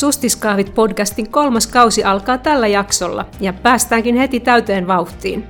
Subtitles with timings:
[0.00, 5.44] Sustiskahvit podcastin kolmas kausi alkaa tällä jaksolla ja päästäänkin heti täyteen vauhtiin.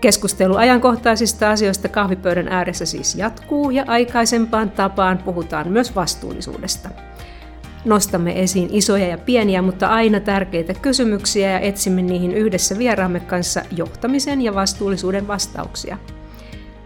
[0.00, 6.88] Keskustelu ajankohtaisista asioista kahvipöydän ääressä siis jatkuu ja aikaisempaan tapaan puhutaan myös vastuullisuudesta.
[7.84, 13.62] Nostamme esiin isoja ja pieniä, mutta aina tärkeitä kysymyksiä ja etsimme niihin yhdessä vieraamme kanssa
[13.76, 15.98] johtamisen ja vastuullisuuden vastauksia.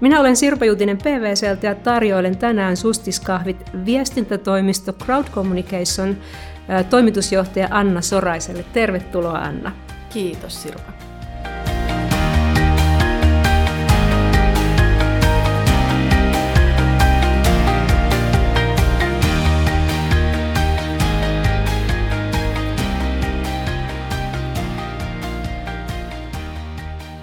[0.00, 6.16] Minä olen Sirpa Jutinen PVCltä ja tarjoilen tänään Sustiskahvit viestintätoimisto Crowd Communication
[6.90, 8.64] toimitusjohtaja Anna Soraiselle.
[8.72, 9.72] Tervetuloa Anna.
[10.08, 11.07] Kiitos Sirpa.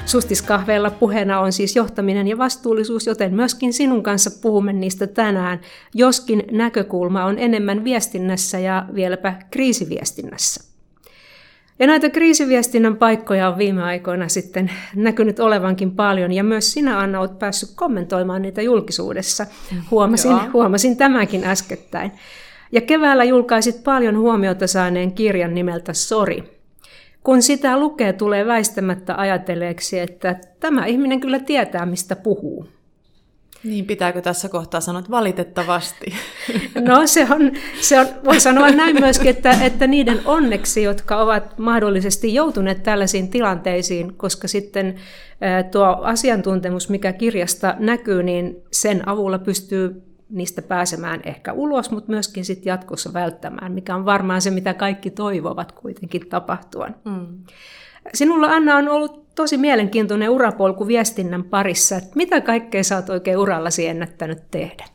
[0.05, 5.61] Sustiskahveella puheena on siis johtaminen ja vastuullisuus, joten myöskin sinun kanssa puhumme niistä tänään,
[5.93, 10.63] joskin näkökulma on enemmän viestinnässä ja vieläpä kriisiviestinnässä.
[11.79, 17.19] Ja näitä kriisiviestinnän paikkoja on viime aikoina sitten näkynyt olevankin paljon, ja myös sinä Anna
[17.19, 19.45] olet päässyt kommentoimaan niitä julkisuudessa.
[19.91, 22.11] Huomasin, huomasin tämäkin äskettäin.
[22.71, 26.54] Ja keväällä julkaisit paljon huomiota saaneen kirjan nimeltä Sori,
[27.25, 32.67] kun sitä lukee, tulee väistämättä ajatelleeksi, että tämä ihminen kyllä tietää, mistä puhuu.
[33.63, 36.05] Niin, pitääkö tässä kohtaa sanoa, että valitettavasti?
[36.87, 37.51] No se on,
[37.81, 43.29] se on voi sanoa näin myöskin, että, että niiden onneksi, jotka ovat mahdollisesti joutuneet tällaisiin
[43.29, 44.95] tilanteisiin, koska sitten
[45.71, 52.45] tuo asiantuntemus, mikä kirjasta näkyy, niin sen avulla pystyy niistä pääsemään ehkä ulos, mutta myöskin
[52.45, 56.95] sit jatkossa välttämään, mikä on varmaan se, mitä kaikki toivovat kuitenkin tapahtuvan.
[57.05, 57.43] Mm.
[58.13, 61.95] Sinulla Anna on ollut tosi mielenkiintoinen urapolku viestinnän parissa.
[61.95, 64.85] Että mitä kaikkea sä oot oikein urallasi ennättänyt tehdä?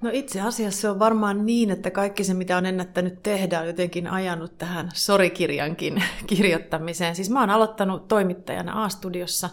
[0.00, 3.66] No itse asiassa se on varmaan niin, että kaikki se, mitä on ennättänyt tehdä, on
[3.66, 7.14] jotenkin ajanut tähän sorikirjankin kirjoittamiseen.
[7.14, 9.50] Siis mä oon aloittanut toimittajana A-studiossa,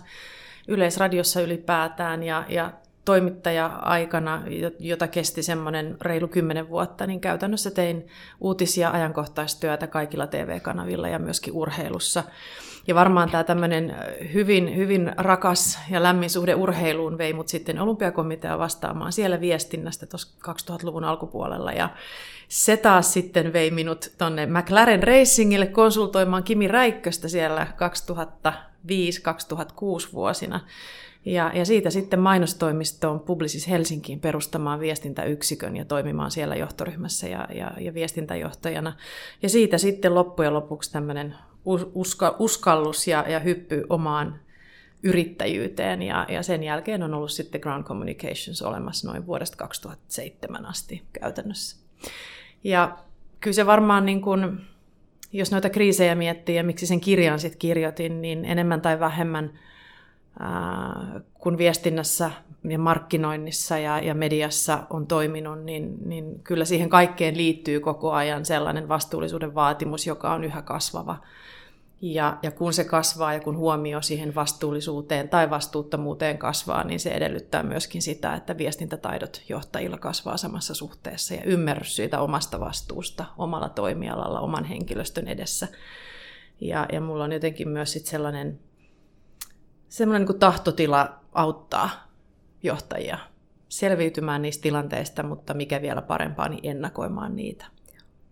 [0.68, 2.74] Yleisradiossa ylipäätään, ja, ja
[3.08, 4.44] toimittaja-aikana,
[4.80, 8.08] jota kesti semmoinen reilu kymmenen vuotta, niin käytännössä tein
[8.42, 12.24] uutisia ajankohtaistyötä kaikilla TV-kanavilla ja myöskin urheilussa.
[12.88, 13.96] Ja varmaan tämä tämmöinen
[14.34, 20.38] hyvin, hyvin rakas ja lämmin suhde urheiluun vei mut sitten olympiakomitea vastaamaan siellä viestinnästä tuossa
[20.52, 21.72] 2000-luvun alkupuolella.
[21.72, 21.90] Ja
[22.48, 27.68] se taas sitten vei minut tuonne McLaren Racingille konsultoimaan Kimi Räikköstä siellä
[28.48, 28.52] 2005-2006
[30.14, 30.60] vuosina.
[31.28, 37.72] Ja, ja siitä sitten mainostoimistoon Publicis Helsinkiin perustamaan viestintäyksikön ja toimimaan siellä johtoryhmässä ja, ja,
[37.80, 38.94] ja viestintäjohtajana.
[39.42, 41.36] Ja siitä sitten loppujen lopuksi tämmöinen
[41.94, 44.40] uska, uskallus ja, ja hyppy omaan
[45.04, 51.04] yrittäjyyteen ja, ja sen jälkeen on ollut sitten Ground Communications olemassa noin vuodesta 2007 asti
[51.22, 51.78] käytännössä.
[52.64, 52.98] Ja
[53.40, 54.62] kyllä se varmaan niin kuin,
[55.32, 59.54] jos noita kriisejä miettii ja miksi sen kirjan sitten kirjoitin, niin enemmän tai vähemmän–
[61.34, 62.32] kun viestinnässä
[62.64, 68.46] ja markkinoinnissa ja, ja mediassa on toiminut, niin, niin kyllä siihen kaikkeen liittyy koko ajan
[68.46, 71.18] sellainen vastuullisuuden vaatimus, joka on yhä kasvava.
[72.02, 77.10] Ja, ja kun se kasvaa ja kun huomio siihen vastuullisuuteen tai vastuuttomuuteen kasvaa, niin se
[77.10, 83.70] edellyttää myöskin sitä, että viestintätaidot johtajilla kasvaa samassa suhteessa ja ymmärrys siitä omasta vastuusta omalla
[83.70, 85.68] toimialalla, oman henkilöstön edessä.
[86.62, 88.60] Ja, ja mulla on jotenkin myös sit sellainen
[89.90, 91.90] semmoinen niin tahtotila auttaa
[92.64, 93.18] johtajia
[93.70, 97.66] selviytymään niistä tilanteista, mutta mikä vielä parempaa, niin ennakoimaan niitä.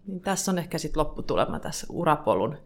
[0.07, 2.57] Niin tässä on ehkä sitten lopputulema tässä urapolun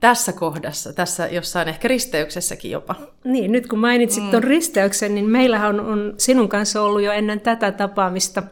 [0.00, 2.94] tässä kohdassa, tässä jossain ehkä risteyksessäkin jopa.
[3.24, 4.30] Niin, nyt kun mainitsit mm.
[4.30, 8.42] tuon risteyksen, niin meillähän on, on sinun kanssa ollut jo ennen tätä tapaamista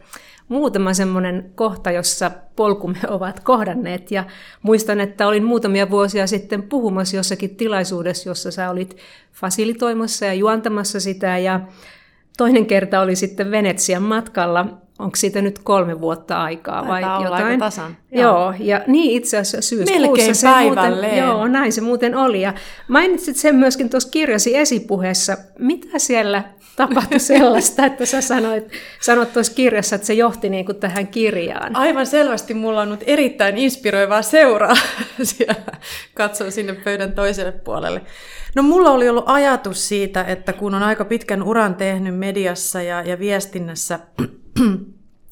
[0.48, 4.10] muutama semmoinen kohta, jossa polkumme ovat kohdanneet.
[4.10, 4.24] Ja
[4.62, 8.96] muistan, että olin muutamia vuosia sitten puhumassa jossakin tilaisuudessa, jossa sä olit
[9.32, 11.38] fasilitoimassa ja juontamassa sitä.
[11.38, 11.60] Ja
[12.36, 14.83] toinen kerta oli sitten Venetsian matkalla.
[14.98, 17.44] Onko siitä nyt kolme vuotta aikaa vai Taitaa jotain?
[17.44, 17.96] Aika tasan.
[18.12, 18.22] Joo.
[18.22, 22.40] joo, ja niin itse asiassa syyskuussa se muuten, Joo, näin se muuten oli.
[22.40, 22.54] Ja
[22.88, 25.36] mainitsit sen myöskin tuossa kirjasi esipuheessa.
[25.58, 26.44] Mitä siellä
[26.76, 28.64] tapahtui sellaista, että sä sanoit,
[29.00, 31.76] sanoit tuossa kirjassa, että se johti niin kuin tähän kirjaan?
[31.76, 34.76] Aivan selvästi mulla on nyt erittäin inspiroivaa seuraa
[35.22, 35.72] siellä.
[36.14, 38.02] Katson sinne pöydän toiselle puolelle.
[38.54, 43.02] No mulla oli ollut ajatus siitä, että kun on aika pitkän uran tehnyt mediassa ja,
[43.02, 43.98] ja viestinnässä,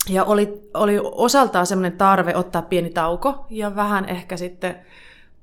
[0.08, 4.76] ja oli, oli osaltaan semmoinen tarve ottaa pieni tauko ja vähän ehkä sitten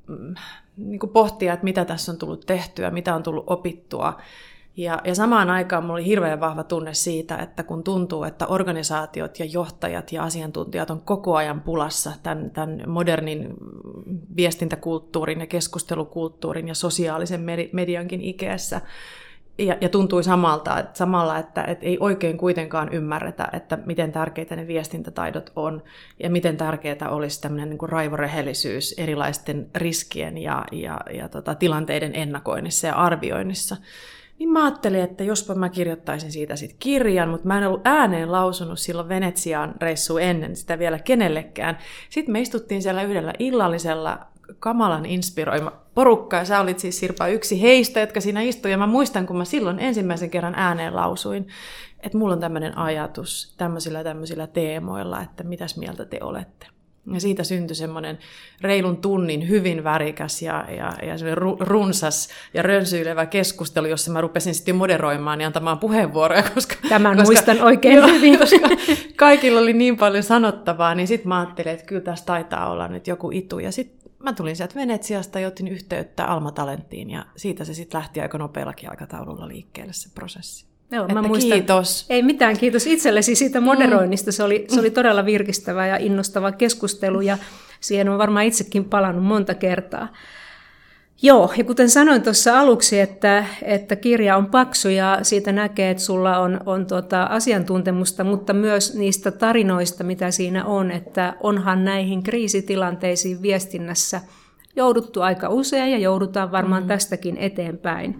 [0.08, 0.36] mm,
[0.78, 4.18] niin kuin pohtia, että mitä tässä on tullut tehtyä, mitä on tullut opittua,
[4.78, 9.40] Ja, ja samaan aikaan mulla oli hirveän vahva tunne siitä, että kun tuntuu, että organisaatiot
[9.40, 13.54] ja johtajat ja asiantuntijat on koko ajan pulassa tämän, tämän modernin
[14.36, 17.42] viestintäkulttuurin ja keskustelukulttuurin ja sosiaalisen
[17.74, 18.82] mediankin ikeessä,
[19.60, 24.56] ja, ja tuntui samalta, että samalla, että, että ei oikein kuitenkaan ymmärretä, että miten tärkeitä
[24.56, 25.84] ne viestintätaidot on
[26.24, 32.16] ja miten tärkeää olisi tämmöinen niin kuin raivorehellisyys erilaisten riskien ja, ja, ja tota, tilanteiden
[32.16, 33.78] ennakoinnissa ja arvioinnissa.
[34.40, 38.32] Niin mä ajattelin, että jospa mä kirjoittaisin siitä sit kirjan, mutta mä en ollut ääneen
[38.32, 41.78] lausunut silloin Venetsiaan reissu ennen sitä vielä kenellekään.
[42.10, 44.20] Sitten me istuttiin siellä yhdellä illallisella
[44.60, 48.88] kamalan inspiroima porukka, ja sä olit siis Sirpa yksi heistä, jotka siinä istui, ja mä
[48.88, 51.48] muistan, kun mä silloin ensimmäisen kerran ääneen lausuin,
[52.00, 56.68] että mulla on tämmöinen ajatus tämmöisillä tämmöisillä teemoilla, että mitäs mieltä te olette.
[57.14, 58.18] Ja siitä syntyi semmoinen
[58.62, 64.76] reilun tunnin hyvin värikäs ja, ja, ja runsas ja rönsyilevä keskustelu, jossa mä rupesin sitten
[64.76, 66.44] moderoimaan ja antamaan puheenvuoroja.
[66.54, 68.40] Koska, Tämän koska, muistan oikein joo, hyvin.
[68.40, 68.70] Koska
[69.16, 73.08] kaikilla oli niin paljon sanottavaa, niin sitten mä ajattelin, että kyllä tässä taitaa olla nyt
[73.08, 73.60] joku itu.
[73.60, 78.00] Ja sitten mä tulin sieltä Venetsiasta ja otin yhteyttä Alma Talenttiin ja siitä se sitten
[78.00, 80.66] lähti aika nopeallakin aikataululla liikkeelle se prosessi.
[80.92, 82.06] Joo, että mä muistan, kiitos.
[82.10, 84.32] Ei mitään, kiitos itsellesi siitä moderoinnista.
[84.32, 87.38] Se oli, se oli todella virkistävä ja innostava keskustelu ja
[87.80, 90.08] siihen on varmaan itsekin palannut monta kertaa.
[91.22, 96.04] Joo, ja kuten sanoin tuossa aluksi, että, että kirja on paksu ja siitä näkee, että
[96.04, 102.24] sulla on, on tuota asiantuntemusta, mutta myös niistä tarinoista, mitä siinä on, että onhan näihin
[102.24, 104.22] kriisitilanteisiin viestinnässä
[104.76, 106.88] jouduttu aika usein ja joudutaan varmaan mm.
[106.88, 108.20] tästäkin eteenpäin.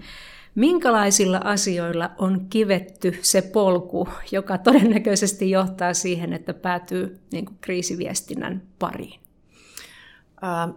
[0.56, 8.62] Minkälaisilla asioilla on kivetty se polku, joka todennäköisesti johtaa siihen, että päätyy niin kuin kriisiviestinnän
[8.80, 9.20] pariin?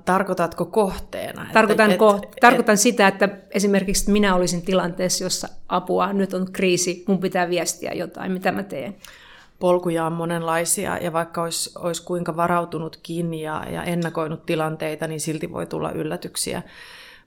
[0.04, 1.46] Tarkoitatko kohteena?
[1.52, 6.34] Tarkoitan, et, ko- et, tarkoitan et, sitä, että esimerkiksi minä olisin tilanteessa, jossa apua, nyt
[6.34, 8.96] on kriisi, mun pitää viestiä jotain, mitä mä teen.
[9.58, 15.52] Polkuja on monenlaisia ja vaikka olisi, olisi kuinka varautunutkin ja, ja ennakoinut tilanteita, niin silti
[15.52, 16.62] voi tulla yllätyksiä.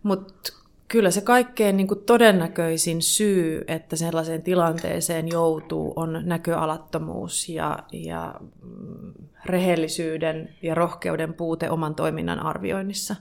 [0.04, 0.54] Mutta
[0.88, 8.36] kyllä se kaikkein niin kuin todennäköisin syy, että sellaiseen tilanteeseen joutuu, on näköalattomuus ja, ja
[8.62, 9.14] mm,
[9.46, 13.16] rehellisyyden ja rohkeuden puute oman toiminnan arvioinnissa.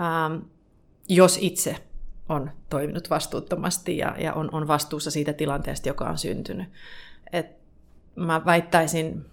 [0.00, 0.42] Ähm,
[1.08, 1.76] jos itse
[2.28, 6.68] on toiminut vastuuttomasti ja, ja on, on vastuussa siitä tilanteesta, joka on syntynyt.
[7.32, 7.46] Et
[8.16, 9.26] mä väittäisin,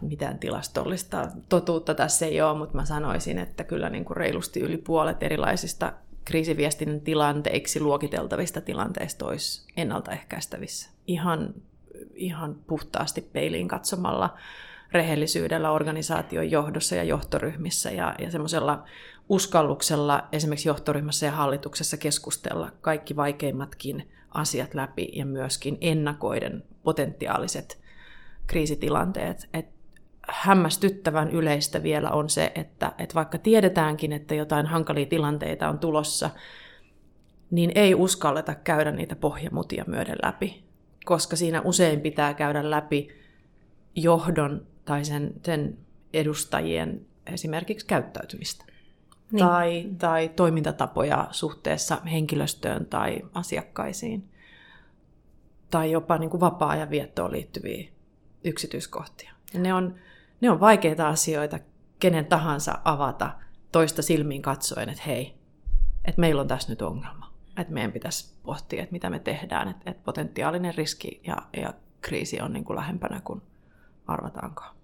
[0.00, 4.76] mitään tilastollista totuutta tässä ei ole, mutta mä sanoisin, että kyllä niin kuin reilusti yli
[4.76, 5.92] puolet erilaisista
[6.26, 10.90] kriisiviestinnän tilanteiksi luokiteltavista tilanteista olisi ennaltaehkäistävissä.
[11.06, 11.54] Ihan,
[12.14, 14.36] ihan puhtaasti peiliin katsomalla
[14.92, 18.84] rehellisyydellä organisaation johdossa ja johtoryhmissä ja, ja semmoisella
[19.28, 27.80] uskalluksella esimerkiksi johtoryhmässä ja hallituksessa keskustella kaikki vaikeimmatkin asiat läpi ja myöskin ennakoiden potentiaaliset
[28.46, 29.48] kriisitilanteet.
[29.54, 29.75] Et
[30.28, 36.30] hämmästyttävän yleistä vielä on se, että, että vaikka tiedetäänkin, että jotain hankalia tilanteita on tulossa,
[37.50, 40.64] niin ei uskalleta käydä niitä pohjamutia myöden läpi,
[41.04, 43.08] koska siinä usein pitää käydä läpi
[43.94, 45.78] johdon tai sen, sen
[46.12, 48.64] edustajien esimerkiksi käyttäytymistä.
[49.32, 49.38] Niin.
[49.38, 54.28] Tai, tai toimintatapoja suhteessa henkilöstöön tai asiakkaisiin.
[55.70, 57.88] Tai jopa niin kuin vapaa-ajan viettoon liittyviä
[58.44, 59.32] yksityiskohtia.
[59.54, 59.94] Ja ne on,
[60.40, 61.58] ne on vaikeita asioita
[61.98, 63.30] kenen tahansa avata
[63.72, 65.34] toista silmiin katsoen, että hei,
[66.04, 67.32] että meillä on tässä nyt ongelma.
[67.58, 72.40] Että meidän pitäisi pohtia, että mitä me tehdään, että, että potentiaalinen riski ja, ja kriisi
[72.40, 73.42] on niin kuin lähempänä kuin
[74.06, 74.76] arvataankaan.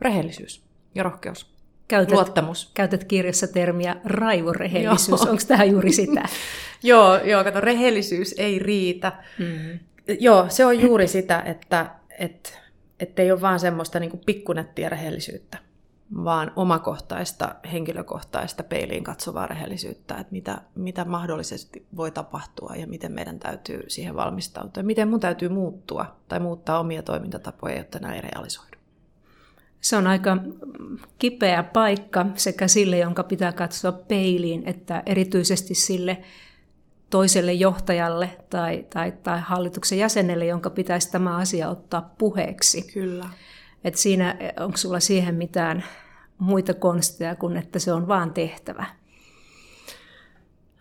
[0.00, 1.58] Rehellisyys ja rohkeus.
[1.88, 2.70] Käytät, Luottamus.
[2.74, 5.22] Käytät kirjassa termiä raivorehellisyys.
[5.22, 6.28] Onko tämä juuri sitä?
[6.82, 9.12] joo, joo, kato, rehellisyys ei riitä.
[9.38, 9.78] Mm-hmm.
[10.20, 12.50] Joo, se on juuri sitä, että, että
[13.00, 15.58] että ei ole vaan semmoista niin pikkunettiä rehellisyyttä,
[16.24, 23.38] vaan omakohtaista, henkilökohtaista peiliin katsovaa rehellisyyttä, että mitä, mitä mahdollisesti voi tapahtua ja miten meidän
[23.38, 24.80] täytyy siihen valmistautua.
[24.80, 28.78] Ja miten mun täytyy muuttua tai muuttaa omia toimintatapoja, jotta nämä ei realisoidu.
[29.80, 30.36] Se on aika
[31.18, 36.22] kipeä paikka sekä sille, jonka pitää katsoa peiliin, että erityisesti sille,
[37.10, 42.92] toiselle johtajalle tai, tai, tai hallituksen jäsenelle, jonka pitäisi tämä asia ottaa puheeksi.
[42.92, 43.28] Kyllä.
[43.84, 45.84] Et siinä, onko sulla siihen mitään
[46.38, 48.86] muita konsteja kuin, että se on vaan tehtävä?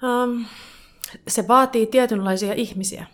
[0.03, 0.45] Um,
[1.27, 3.05] se vaatii tietynlaisia ihmisiä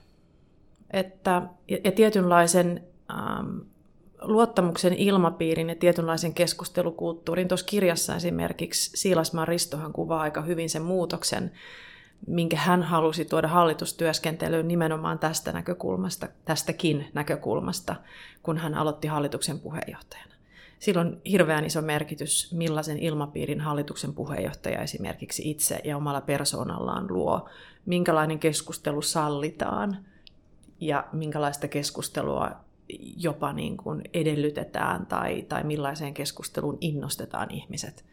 [0.93, 2.83] että, ja, ja tietynlaisen
[3.39, 3.61] um,
[4.21, 7.47] luottamuksen ilmapiirin ja tietynlaisen keskustelukulttuurin.
[7.47, 11.51] Tuossa kirjassa esimerkiksi Siilasmaan Ristohan kuvaa aika hyvin sen muutoksen,
[12.27, 17.95] minkä hän halusi tuoda hallitustyöskentelyyn nimenomaan tästä näkökulmasta, tästäkin näkökulmasta,
[18.43, 20.33] kun hän aloitti hallituksen puheenjohtajana.
[20.79, 27.49] Silloin hirveän iso merkitys, millaisen ilmapiirin hallituksen puheenjohtaja esimerkiksi itse ja omalla persoonallaan luo,
[27.85, 29.97] minkälainen keskustelu sallitaan
[30.79, 32.51] ja minkälaista keskustelua
[33.17, 38.05] jopa niin kuin edellytetään tai, tai millaiseen keskusteluun innostetaan ihmiset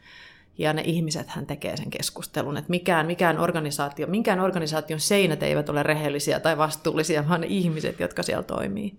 [0.61, 2.57] ja ne ihmiset hän tekee sen keskustelun.
[2.57, 8.01] Että mikään, mikään, organisaatio, minkään organisaation seinät eivät ole rehellisiä tai vastuullisia, vaan ne ihmiset,
[8.01, 8.95] jotka siellä toimii.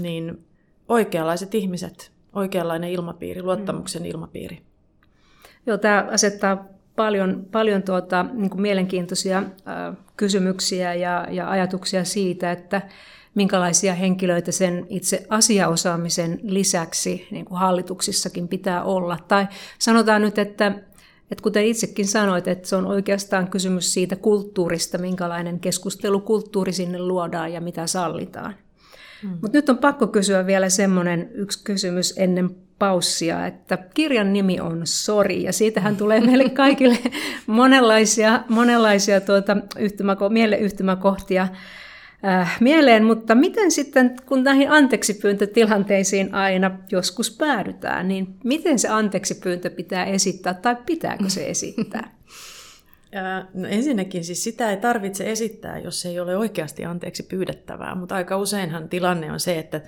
[0.00, 0.44] Niin
[0.88, 4.08] oikeanlaiset ihmiset, oikeanlainen ilmapiiri, luottamuksen mm.
[4.08, 4.62] ilmapiiri.
[5.66, 6.64] Joo, tämä asettaa
[6.96, 9.42] paljon, paljon tuota, niin kuin mielenkiintoisia
[10.16, 12.82] kysymyksiä ja, ja ajatuksia siitä, että
[13.38, 19.18] minkälaisia henkilöitä sen itse asiaosaamisen lisäksi niin kuin hallituksissakin pitää olla.
[19.28, 19.46] Tai
[19.78, 20.66] sanotaan nyt, että,
[21.30, 27.52] että kuten itsekin sanoit, että se on oikeastaan kysymys siitä kulttuurista, minkälainen keskustelukulttuuri sinne luodaan
[27.52, 28.54] ja mitä sallitaan.
[29.22, 29.30] Hmm.
[29.30, 34.80] Mutta nyt on pakko kysyä vielä semmoinen yksi kysymys ennen paussia, että kirjan nimi on
[34.84, 36.98] Sori, ja siitähän tulee meille kaikille
[37.46, 41.48] monenlaisia, monenlaisia tuota, yhtymäko, mieleyhtymäkohtia
[42.24, 49.70] äh, mieleen, mutta miten sitten, kun näihin anteeksipyyntötilanteisiin aina joskus päädytään, niin miten se anteeksipyyntö
[49.70, 52.10] pitää esittää tai pitääkö se esittää?
[53.54, 58.36] No ensinnäkin siis sitä ei tarvitse esittää, jos ei ole oikeasti anteeksi pyydettävää, mutta aika
[58.36, 59.80] useinhan tilanne on se, että,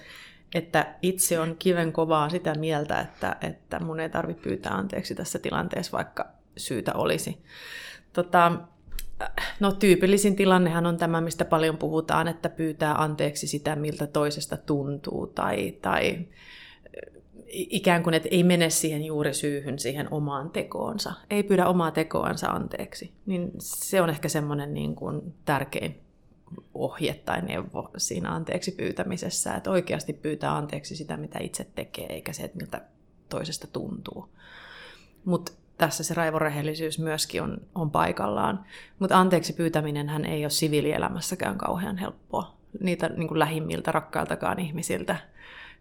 [0.55, 5.39] että itse on kiven kovaa sitä mieltä, että, että mun ei tarvitse pyytää anteeksi tässä
[5.39, 7.39] tilanteessa, vaikka syytä olisi.
[8.13, 8.53] Tota,
[9.61, 15.27] No tyypillisin tilannehan on tämä, mistä paljon puhutaan, että pyytää anteeksi sitä, miltä toisesta tuntuu,
[15.27, 16.19] tai, tai
[17.53, 21.13] ikään kuin, että ei mene siihen juuri syyhyn, siihen omaan tekoonsa.
[21.31, 23.13] Ei pyydä omaa tekoansa anteeksi.
[23.27, 26.01] Niin se on ehkä semmoinen niin kuin tärkein
[26.75, 32.33] ohje tai neuvo siinä anteeksi pyytämisessä, että oikeasti pyytää anteeksi sitä, mitä itse tekee, eikä
[32.33, 32.81] se, että miltä
[33.29, 34.29] toisesta tuntuu.
[35.25, 38.65] Mutta tässä se raivorehellisyys myöskin on, on paikallaan.
[38.99, 42.57] Mutta anteeksi pyytäminen hän ei ole siviilielämässäkään kauhean helppoa.
[42.81, 45.17] Niitä niin kuin lähimmiltä, rakkailtakaan ihmisiltä,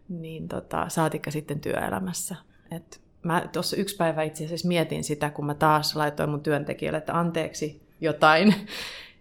[0.08, 2.36] niin tota, saatikka sitten työelämässä.
[2.70, 6.98] Et mä tuossa yksi päivä itse asiassa mietin sitä, kun mä taas laitoin mun työntekijöille,
[6.98, 8.54] että anteeksi jotain,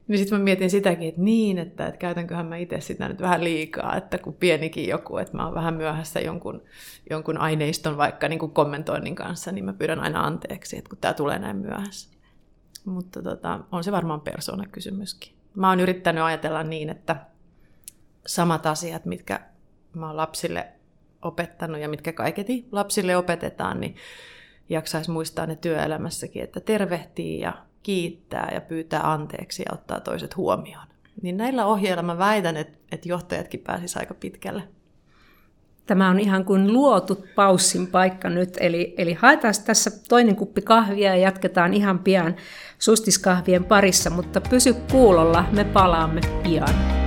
[0.09, 3.43] niin sitten mä mietin sitäkin, että niin, että, että käytänköhän mä itse sitä nyt vähän
[3.43, 6.63] liikaa, että kun pienikin joku, että mä oon vähän myöhässä jonkun,
[7.09, 11.13] jonkun aineiston vaikka niin kuin kommentoinnin kanssa, niin mä pyydän aina anteeksi, että kun tämä
[11.13, 12.09] tulee näin myöhässä.
[12.85, 15.33] Mutta tota, on se varmaan persoonakysymyskin.
[15.55, 17.15] Mä oon yrittänyt ajatella niin, että
[18.27, 19.39] samat asiat, mitkä
[19.93, 20.67] mä oon lapsille
[21.21, 23.95] opettanut ja mitkä kaiketi lapsille opetetaan, niin
[24.69, 30.87] jaksaisi muistaa ne työelämässäkin, että tervehtii ja kiittää ja pyytää anteeksi ja ottaa toiset huomioon.
[31.21, 34.63] Niin näillä ohjeilla mä väitän, että, että johtajatkin pääsis aika pitkälle.
[35.85, 41.09] Tämä on ihan kuin luotu paussin paikka nyt, eli, eli haetaan tässä toinen kuppi kahvia
[41.09, 42.35] ja jatketaan ihan pian
[42.79, 46.98] sustiskahvien parissa, mutta pysy kuulolla, me palaamme pian.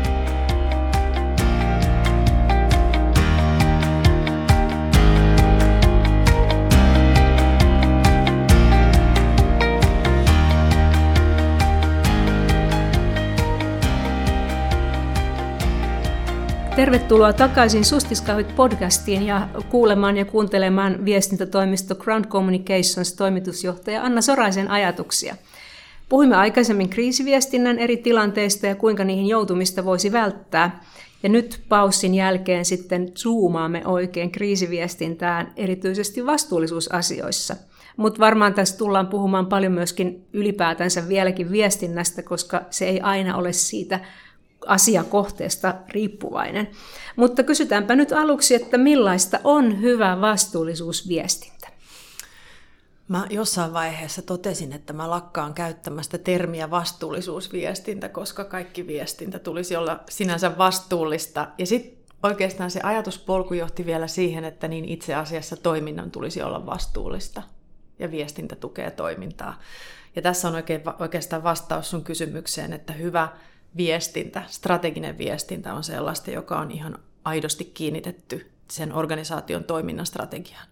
[16.77, 25.37] Tervetuloa takaisin Sustiskahvit podcastiin ja kuulemaan ja kuuntelemaan viestintätoimisto Ground Communications toimitusjohtaja Anna Soraisen ajatuksia.
[26.09, 30.85] Puhuimme aikaisemmin kriisiviestinnän eri tilanteista ja kuinka niihin joutumista voisi välttää.
[31.23, 37.57] Ja nyt paussin jälkeen sitten zoomaamme oikein kriisiviestintään, erityisesti vastuullisuusasioissa.
[37.97, 43.53] Mutta varmaan tässä tullaan puhumaan paljon myöskin ylipäätänsä vieläkin viestinnästä, koska se ei aina ole
[43.53, 44.01] siitä
[44.67, 46.71] asiakohteesta riippuvainen.
[47.17, 51.69] Mutta kysytäänpä nyt aluksi, että millaista on hyvä vastuullisuusviestintä?
[53.09, 60.01] Mä jossain vaiheessa totesin, että mä lakkaan käyttämästä termiä vastuullisuusviestintä, koska kaikki viestintä tulisi olla
[60.11, 61.49] sinänsä vastuullista.
[61.59, 66.67] Ja sitten oikeastaan se ajatuspolku johti vielä siihen, että niin itse asiassa toiminnan tulisi olla
[66.67, 67.43] vastuullista
[67.99, 69.59] ja viestintä tukee toimintaa.
[70.17, 73.29] Ja tässä on oikein, oikeastaan vastaus sun kysymykseen, että hyvä
[73.77, 80.67] viestintä, strateginen viestintä on sellaista, joka on ihan aidosti kiinnitetty sen organisaation toiminnan strategiaan.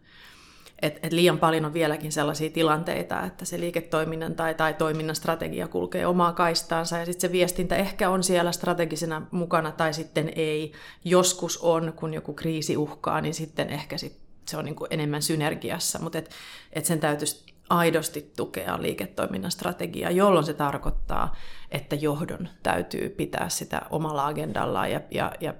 [0.83, 5.69] Et, et liian paljon on vieläkin sellaisia tilanteita, että se liiketoiminnan tai, tai toiminnan strategia
[5.69, 10.73] kulkee omaa kaistaansa ja sitten se viestintä ehkä on siellä strategisena mukana tai sitten ei.
[11.05, 14.17] Joskus on, kun joku kriisi uhkaa, niin sitten ehkä sit
[14.49, 16.31] se on niinku enemmän synergiassa, mutta et,
[16.73, 21.37] et sen täytyisi aidosti tukea liiketoiminnan strategiaa, jolloin se tarkoittaa,
[21.71, 25.55] että johdon täytyy pitää sitä omalla agendallaan ja, ja, ja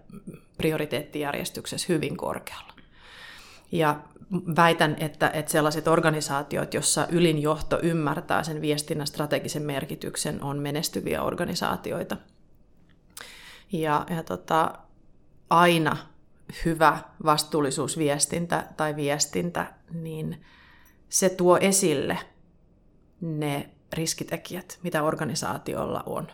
[0.57, 2.73] prioriteettijärjestyksessä hyvin korkealla.
[3.73, 4.01] Ja
[4.57, 11.23] väitän, että, että sellaiset organisaatiot, jossa ylin johto ymmärtää sen viestinnän strategisen merkityksen, on menestyviä
[11.23, 12.17] organisaatioita.
[13.73, 14.73] Ja, ja tota,
[15.51, 15.97] aina
[16.65, 20.45] hyvä vastuullisuusviestintä tai viestintä, niin
[21.11, 22.19] se tuo esille
[23.21, 26.29] ne riskitekijät, mitä organisaatiolla on.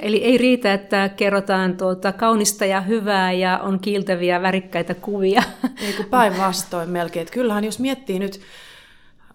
[0.00, 5.42] Eli ei riitä, että kerrotaan tuota kaunista ja hyvää ja on kiiltäviä värikkäitä kuvia.
[5.86, 7.22] Ei kun päinvastoin melkein.
[7.22, 8.40] Että kyllähän jos miettii nyt,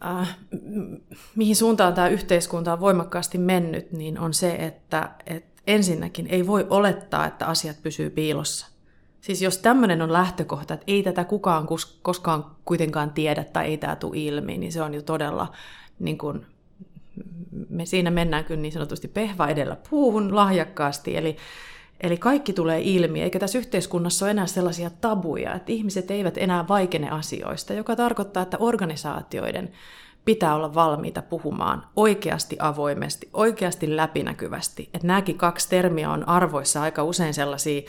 [0.06, 0.38] äh,
[1.36, 6.68] mihin suuntaan tämä yhteiskunta on voimakkaasti mennyt, niin on se, että, että ensinnäkin ei voi
[6.70, 8.71] olettaa, että asiat pysyy piilossa.
[9.22, 11.68] Siis jos tämmöinen on lähtökohta, että ei tätä kukaan
[12.02, 15.52] koskaan kuitenkaan tiedä tai ei tämä tule ilmi, niin se on jo todella,
[16.00, 16.46] niin kuin,
[17.70, 21.38] me siinä mennään kyllä niin sanotusti pehva edellä puuhun lahjakkaasti, eli,
[22.02, 26.68] eli kaikki tulee ilmi, eikä tässä yhteiskunnassa ole enää sellaisia tabuja, että ihmiset eivät enää
[26.68, 29.72] vaikene asioista, joka tarkoittaa, että organisaatioiden
[30.26, 34.90] pitää olla valmiita puhumaan oikeasti avoimesti, oikeasti läpinäkyvästi.
[34.94, 37.82] Että nämäkin kaksi termiä on arvoissa aika usein sellaisia,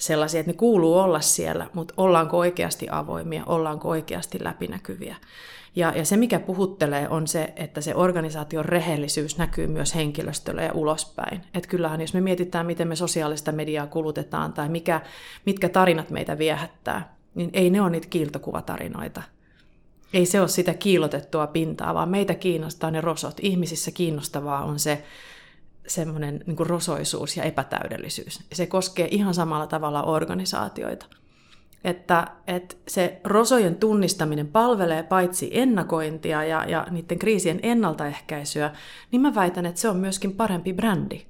[0.00, 5.16] sellaisia, että ne kuuluu olla siellä, mutta ollaanko oikeasti avoimia, ollaanko oikeasti läpinäkyviä.
[5.76, 10.72] Ja, ja se, mikä puhuttelee, on se, että se organisaation rehellisyys näkyy myös henkilöstölle ja
[10.72, 11.40] ulospäin.
[11.54, 15.00] Että kyllähän, jos me mietitään, miten me sosiaalista mediaa kulutetaan tai mikä,
[15.46, 19.22] mitkä tarinat meitä viehättää, niin ei ne ole niitä kiiltokuvatarinoita.
[20.12, 23.36] Ei se ole sitä kiilotettua pintaa, vaan meitä kiinnostaa ne rosot.
[23.42, 25.04] Ihmisissä kiinnostavaa on se
[25.86, 28.40] semmoinen niin rosoisuus ja epätäydellisyys.
[28.52, 31.06] Se koskee ihan samalla tavalla organisaatioita.
[31.84, 38.70] Että, että se rosojen tunnistaminen palvelee paitsi ennakointia ja, ja niiden kriisien ennaltaehkäisyä,
[39.10, 41.29] niin mä väitän, että se on myöskin parempi brändi.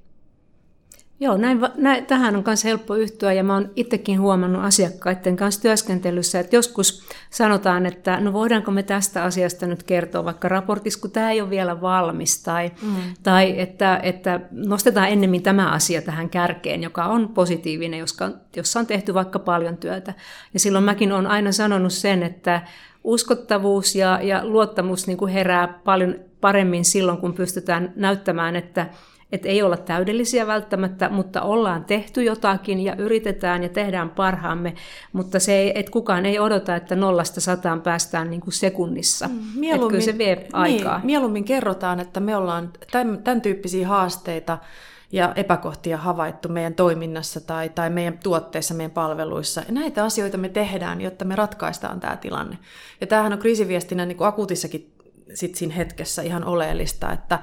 [1.21, 5.61] Joo, näin, näin, tähän on myös helppo yhtyä ja mä oon itsekin huomannut asiakkaiden kanssa
[5.61, 11.11] työskentelyssä, että joskus sanotaan, että no voidaanko me tästä asiasta nyt kertoa vaikka raportissa, kun
[11.11, 12.95] tämä ei ole vielä valmis, tai, mm.
[13.23, 18.87] tai että, että nostetaan ennemmin tämä asia tähän kärkeen, joka on positiivinen, jossa, jossa on
[18.87, 20.13] tehty vaikka paljon työtä.
[20.53, 22.61] Ja silloin mäkin olen aina sanonut sen, että
[23.03, 28.87] uskottavuus ja, ja luottamus niin kuin herää paljon paremmin silloin, kun pystytään näyttämään, että
[29.31, 34.73] että ei olla täydellisiä välttämättä, mutta ollaan tehty jotakin ja yritetään ja tehdään parhaamme,
[35.13, 39.27] mutta se ei, että kukaan ei odota, että nollasta sataan päästään niin kuin sekunnissa.
[39.27, 40.97] Mm, mieluummin, kyllä se vie aikaa.
[40.97, 44.57] Niin, mieluummin kerrotaan, että me ollaan tämän, tämän tyyppisiä haasteita
[45.11, 49.61] ja epäkohtia havaittu meidän toiminnassa tai, tai meidän tuotteissa, meidän palveluissa.
[49.67, 52.57] Ja näitä asioita me tehdään, jotta me ratkaistaan tämä tilanne.
[53.01, 54.91] Ja tämähän on kriisiviestinnän niin kuin akuutissakin
[55.33, 57.39] sit siinä hetkessä ihan oleellista, että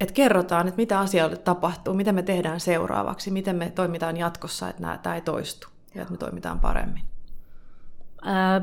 [0.00, 4.82] että kerrotaan, että mitä asioille tapahtuu, mitä me tehdään seuraavaksi, miten me toimitaan jatkossa, että
[4.82, 7.02] nämä, tämä ei toistu ja että me toimitaan paremmin.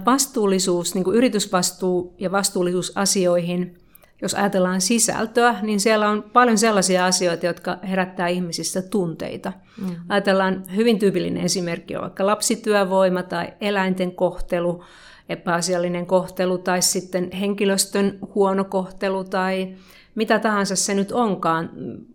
[0.06, 3.78] Vastuullisuus, niin kuin yritysvastuu ja vastuullisuus asioihin,
[4.22, 9.54] jos ajatellaan sisältöä, niin siellä on paljon sellaisia asioita, jotka herättää ihmisissä tunteita.
[9.82, 9.96] Mm.
[10.10, 14.84] Ajatellaan hyvin tyypillinen esimerkki on vaikka lapsityövoima tai eläinten kohtelu,
[15.30, 19.76] epäasiallinen kohtelu tai sitten henkilöstön huono kohtelu tai
[20.16, 21.70] mitä tahansa se nyt onkaan,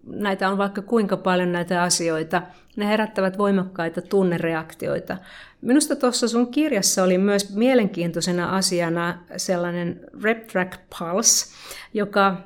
[0.07, 2.43] näitä on vaikka kuinka paljon näitä asioita,
[2.77, 5.17] ne herättävät voimakkaita tunnereaktioita.
[5.61, 11.47] Minusta tuossa sun kirjassa oli myös mielenkiintoisena asiana sellainen RepTrack Pulse,
[11.95, 12.37] joka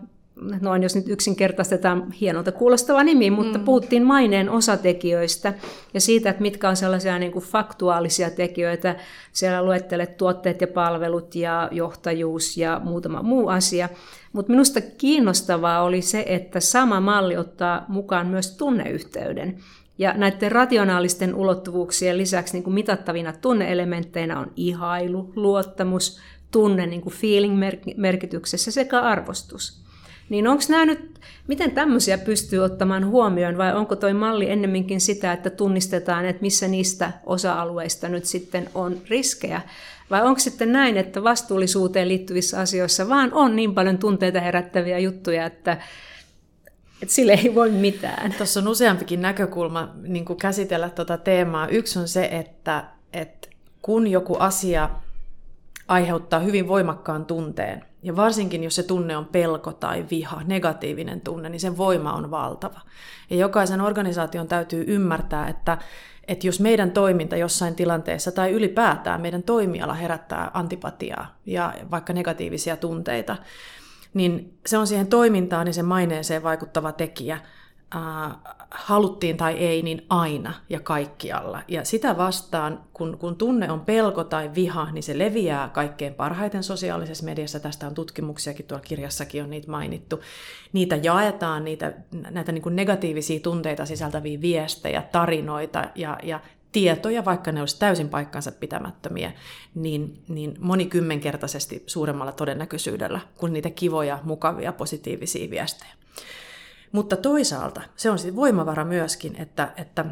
[0.60, 3.64] noin jos nyt yksinkertaistetaan hienolta kuulostava nimi, mutta mm.
[3.64, 5.54] puhuttiin maineen osatekijöistä
[5.94, 8.96] ja siitä, että mitkä on sellaisia niin kuin faktuaalisia tekijöitä.
[9.32, 13.88] Siellä luettelet tuotteet ja palvelut ja johtajuus ja muutama muu asia.
[14.32, 19.56] Mutta minusta kiinnostavaa oli se, että sama malli ottaa mukaan myös tunneyhteyden.
[19.98, 26.20] Ja näiden rationaalisten ulottuvuuksien lisäksi niin kuin mitattavina tunneelementteinä on ihailu, luottamus,
[26.50, 29.84] tunne niin kuin feeling-merkityksessä sekä arvostus.
[30.28, 35.32] Niin onko nämä nyt, miten tämmöisiä pystyy ottamaan huomioon vai onko toi malli ennemminkin sitä,
[35.32, 39.62] että tunnistetaan, että missä niistä osa-alueista nyt sitten on riskejä
[40.10, 45.46] vai onko sitten näin, että vastuullisuuteen liittyvissä asioissa vaan on niin paljon tunteita herättäviä juttuja,
[45.46, 45.72] että,
[47.02, 48.32] että sille ei voi mitään?
[48.32, 51.68] Tuossa on useampikin näkökulma niin kuin käsitellä tuota teemaa.
[51.68, 53.48] Yksi on se, että, että
[53.82, 54.90] kun joku asia
[55.88, 61.48] aiheuttaa hyvin voimakkaan tunteen, ja varsinkin jos se tunne on pelko tai viha, negatiivinen tunne,
[61.48, 62.80] niin sen voima on valtava.
[63.30, 65.78] Ja jokaisen organisaation täytyy ymmärtää, että
[66.28, 72.76] että jos meidän toiminta jossain tilanteessa tai ylipäätään meidän toimiala herättää antipatiaa ja vaikka negatiivisia
[72.76, 73.36] tunteita,
[74.14, 77.38] niin se on siihen toimintaan ja sen maineeseen vaikuttava tekijä–
[78.74, 81.62] haluttiin tai ei, niin aina ja kaikkialla.
[81.68, 86.62] Ja sitä vastaan, kun, kun tunne on pelko tai viha, niin se leviää kaikkein parhaiten
[86.62, 87.60] sosiaalisessa mediassa.
[87.60, 90.20] Tästä on tutkimuksiakin, tuolla kirjassakin on niitä mainittu.
[90.72, 91.92] Niitä jaetaan, niitä,
[92.30, 96.40] näitä niin kuin negatiivisia tunteita sisältäviä viestejä, tarinoita ja, ja
[96.72, 99.32] tietoja, vaikka ne olisi täysin paikkansa pitämättömiä,
[99.74, 105.92] niin, niin monikymmenkertaisesti suuremmalla todennäköisyydellä kuin niitä kivoja, mukavia, positiivisia viestejä.
[106.94, 110.04] Mutta toisaalta se on sitten voimavara myöskin, että, että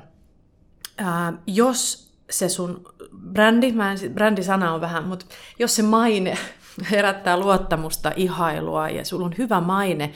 [0.98, 2.84] ää, jos se sun
[3.32, 5.26] brändi, mä en, brändisana on vähän, mutta
[5.58, 6.38] jos se maine
[6.90, 10.12] herättää luottamusta, ihailua ja sulla on hyvä maine,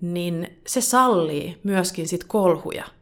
[0.00, 2.84] niin se sallii myöskin sit kolhuja–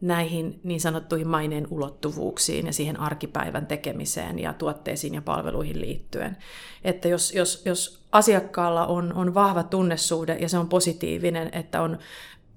[0.00, 6.36] näihin niin sanottuihin maineen ulottuvuuksiin ja siihen arkipäivän tekemiseen ja tuotteisiin ja palveluihin liittyen.
[6.84, 11.98] Että jos, jos, jos asiakkaalla on, on vahva tunnesuhde ja se on positiivinen, että on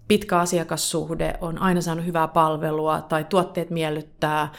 [0.07, 4.51] pitkä asiakassuhde, on aina saanut hyvää palvelua tai tuotteet miellyttää,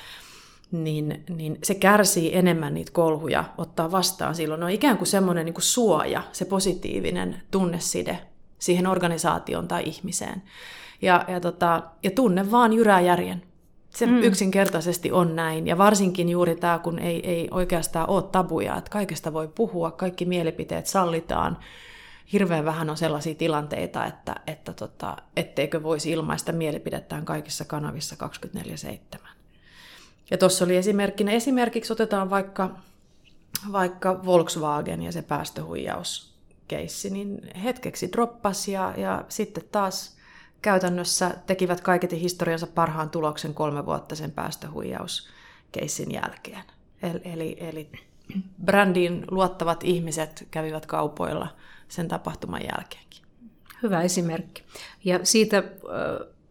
[0.71, 4.61] niin, niin se kärsii enemmän niitä kolhuja ottaa vastaan silloin.
[4.61, 8.19] No ikään kuin semmoinen niin kuin suoja, se positiivinen tunneside
[8.59, 10.43] siihen organisaatioon tai ihmiseen.
[11.03, 13.43] Ja, ja, tota, ja tunne vaan jyrää järjen.
[13.91, 14.23] Se mm.
[14.23, 15.67] yksinkertaisesti on näin.
[15.67, 20.25] Ja varsinkin juuri tämä, kun ei, ei oikeastaan ole tabuja, että kaikesta voi puhua, kaikki
[20.25, 21.59] mielipiteet sallitaan.
[22.33, 28.17] Hirveän vähän on sellaisia tilanteita, että, että tota, etteikö voisi ilmaista mielipidettään kaikissa kanavissa
[29.17, 29.19] 24-7.
[30.31, 32.71] Ja tuossa oli esimerkkinä, esimerkiksi otetaan vaikka,
[33.73, 40.17] vaikka Volkswagen ja se päästöhuijauskeissi, niin hetkeksi droppasi ja, ja sitten taas
[40.63, 46.63] käytännössä tekivät kaiketi historiansa parhaan tuloksen kolme vuotta sen päästöhuijauskeissin jälkeen.
[47.03, 47.91] Eli, eli, eli
[48.65, 51.49] brändiin luottavat ihmiset kävivät kaupoilla
[51.89, 53.23] sen tapahtuman jälkeenkin.
[53.83, 54.63] Hyvä esimerkki.
[55.05, 55.63] Ja siitä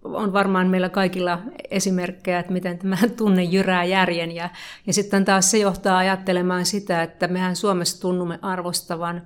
[0.04, 4.32] on varmaan meillä kaikilla esimerkkejä, että miten tämä tunne jyrää järjen.
[4.32, 4.50] Ja,
[4.88, 9.22] ja sitten taas se johtaa ajattelemaan sitä, että mehän Suomessa tunnumme arvostavan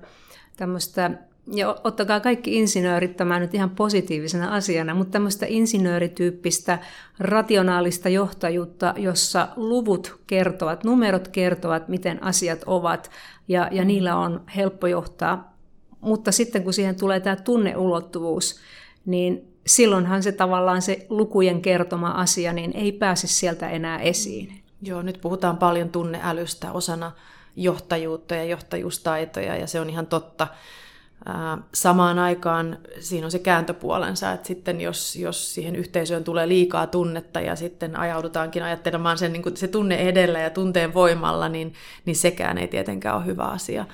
[0.56, 1.10] tämmöistä
[1.52, 6.78] ja ottakaa kaikki insinöörit tämä nyt ihan positiivisena asiana, mutta tämmöistä insinöörityyppistä
[7.18, 13.10] rationaalista johtajuutta, jossa luvut kertovat, numerot kertovat, miten asiat ovat,
[13.48, 15.56] ja, ja niillä on helppo johtaa.
[16.00, 18.60] Mutta sitten kun siihen tulee tämä tunneulottuvuus,
[19.06, 24.62] niin silloinhan se tavallaan se lukujen kertoma asia, niin ei pääse sieltä enää esiin.
[24.82, 27.12] Joo, nyt puhutaan paljon tunneälystä osana
[27.56, 30.48] johtajuutta ja johtajuustaitoja, ja se on ihan totta
[31.74, 37.40] Samaan aikaan siinä on se kääntöpuolensa, että sitten jos, jos siihen yhteisöön tulee liikaa tunnetta
[37.40, 42.16] ja sitten ajaudutaankin ajattelemaan sen, niin kuin se tunne edellä ja tunteen voimalla, niin, niin
[42.16, 43.86] sekään ei tietenkään ole hyvä asia.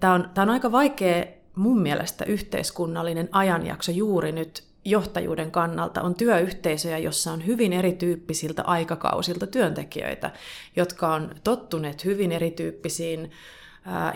[0.00, 6.98] Tämä on, on aika vaikea mun mielestä yhteiskunnallinen ajanjakso juuri nyt johtajuuden kannalta on työyhteisöjä,
[6.98, 10.30] jossa on hyvin erityyppisiltä aikakausilta työntekijöitä,
[10.76, 13.30] jotka on tottuneet hyvin erityyppisiin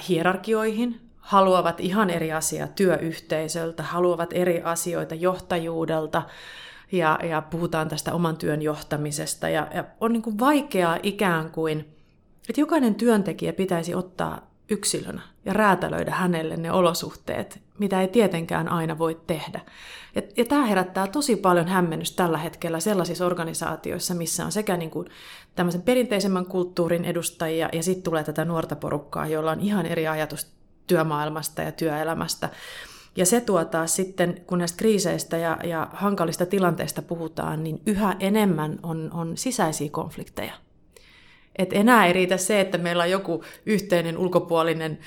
[0.08, 6.22] hierarkioihin, haluavat ihan eri asiaa työyhteisöltä, haluavat eri asioita johtajuudelta
[6.92, 9.48] ja, ja puhutaan tästä oman työn johtamisesta.
[9.48, 11.80] Ja, ja on niin kuin vaikeaa ikään kuin,
[12.48, 18.98] että jokainen työntekijä pitäisi ottaa yksilönä ja räätälöidä hänelle ne olosuhteet, mitä ei tietenkään aina
[18.98, 19.60] voi tehdä.
[20.14, 24.90] Ja, ja tämä herättää tosi paljon hämmennystä tällä hetkellä sellaisissa organisaatioissa, missä on sekä niin
[24.90, 25.06] kuin
[25.54, 30.61] tämmöisen perinteisemmän kulttuurin edustajia ja sitten tulee tätä nuorta porukkaa, jolla on ihan eri ajatus
[30.86, 32.48] työmaailmasta ja työelämästä.
[33.16, 38.16] Ja se tuo taas sitten, kun näistä kriiseistä ja, ja hankalista tilanteista puhutaan, niin yhä
[38.20, 40.52] enemmän on, on sisäisiä konflikteja.
[41.56, 44.98] Et enää ei riitä se, että meillä on joku yhteinen ulkopuolinen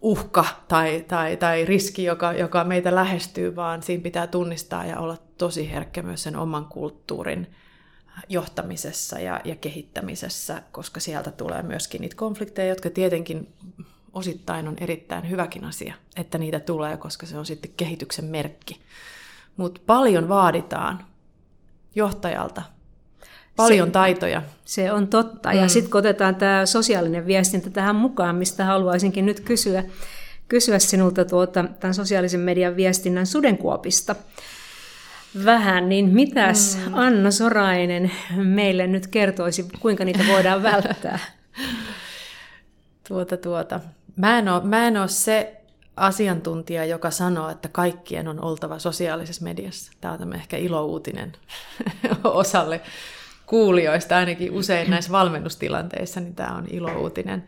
[0.00, 5.16] uhka tai, tai, tai riski, joka, joka meitä lähestyy, vaan siinä pitää tunnistaa ja olla
[5.38, 7.46] tosi herkkä myös sen oman kulttuurin
[8.28, 13.54] johtamisessa ja, ja kehittämisessä, koska sieltä tulee myöskin niitä konflikteja, jotka tietenkin
[14.12, 18.80] osittain on erittäin hyväkin asia, että niitä tulee, koska se on sitten kehityksen merkki.
[19.56, 21.04] Mutta paljon vaaditaan
[21.94, 22.62] johtajalta,
[23.56, 24.42] paljon se, taitoja.
[24.64, 25.48] Se on totta.
[25.48, 25.56] Mm.
[25.56, 29.84] Ja sitten kun otetaan tämä sosiaalinen viestintä tähän mukaan, mistä haluaisinkin nyt kysyä,
[30.48, 34.14] kysyä sinulta tuota, tämän sosiaalisen median viestinnän sudenkuopista
[35.44, 36.94] vähän, niin mitäs mm.
[36.94, 41.18] Anna Sorainen meille nyt kertoisi, kuinka niitä voidaan välttää?
[43.08, 43.80] Tuota, tuota.
[44.18, 45.60] Mä en, ole, mä en ole se
[45.96, 49.92] asiantuntija, joka sanoo, että kaikkien on oltava sosiaalisessa mediassa.
[50.00, 51.32] Tämä on ehkä ilouutinen
[52.24, 52.80] osalle
[53.46, 57.44] kuulijoista, ainakin usein näissä valmennustilanteissa, niin tämä on ilouutinen.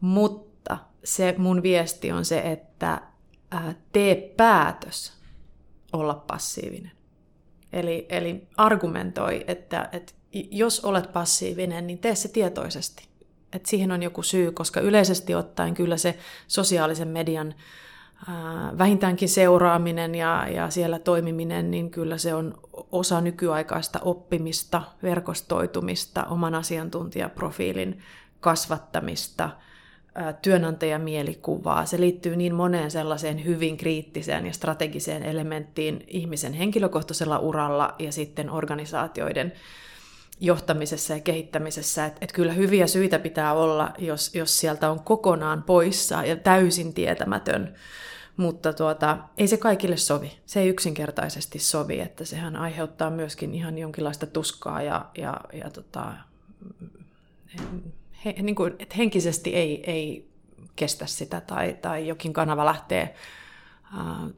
[0.00, 3.00] Mutta se mun viesti on se, että
[3.92, 5.12] tee päätös
[5.92, 6.92] olla passiivinen.
[7.72, 13.11] Eli, eli argumentoi, että, että jos olet passiivinen, niin tee se tietoisesti.
[13.52, 17.54] Että siihen on joku syy, koska yleisesti ottaen kyllä se sosiaalisen median
[18.78, 22.54] vähintäänkin seuraaminen ja, ja siellä toimiminen, niin kyllä se on
[22.92, 27.98] osa nykyaikaista oppimista, verkostoitumista, oman asiantuntijaprofiilin
[28.40, 29.50] kasvattamista,
[30.42, 31.86] työnantajamielikuvaa.
[31.86, 38.50] Se liittyy niin moneen sellaiseen hyvin kriittiseen ja strategiseen elementtiin ihmisen henkilökohtaisella uralla ja sitten
[38.50, 39.52] organisaatioiden
[40.42, 45.62] johtamisessa ja kehittämisessä, että et kyllä hyviä syitä pitää olla, jos, jos sieltä on kokonaan
[45.62, 47.74] poissa ja täysin tietämätön
[48.36, 50.38] mutta tuota, ei se kaikille sovi.
[50.46, 56.12] Se ei yksinkertaisesti sovi, että sehän aiheuttaa myöskin ihan jonkinlaista tuskaa ja, ja, ja tota,
[58.24, 60.28] he, niin kuin, että henkisesti ei, ei
[60.76, 63.14] kestä sitä tai, tai jokin kanava lähtee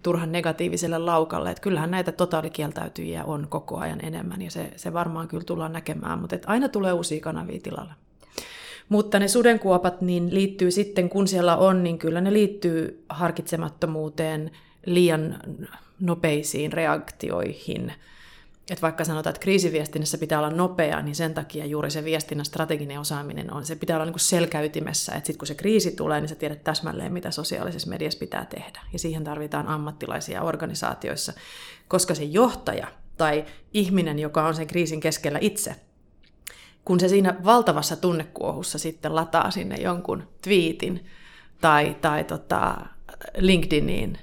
[0.03, 1.51] turhan negatiiviselle laukalle.
[1.51, 6.19] Että kyllähän näitä totaalikieltäytyjiä on koko ajan enemmän ja se, se varmaan kyllä tullaan näkemään,
[6.19, 7.93] mutta aina tulee uusia kanavia tilalle.
[8.89, 14.51] Mutta ne sudenkuopat niin liittyy sitten, kun siellä on, niin kyllä ne liittyy harkitsemattomuuteen,
[14.87, 15.39] liian
[16.01, 17.93] nopeisiin reaktioihin.
[18.71, 23.01] Et vaikka sanotaan, että kriisiviestinnässä pitää olla nopea, niin sen takia juuri se viestinnän strateginen
[23.01, 26.35] osaaminen on, se pitää olla niin selkäytimessä, että sitten kun se kriisi tulee, niin sä
[26.35, 28.81] tiedät täsmälleen, mitä sosiaalisessa mediassa pitää tehdä.
[28.93, 31.33] Ja siihen tarvitaan ammattilaisia organisaatioissa,
[31.89, 35.77] koska se johtaja tai ihminen, joka on sen kriisin keskellä itse,
[36.85, 41.07] kun se siinä valtavassa tunnekuohussa sitten lataa sinne jonkun twiitin
[41.61, 42.77] tai, tai tota
[43.39, 44.19] LinkedIniin,